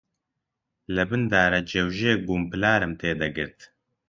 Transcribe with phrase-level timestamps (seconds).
[0.95, 3.59] لەبن دارەگێوژێک بووم، پلارم تێ دەگرت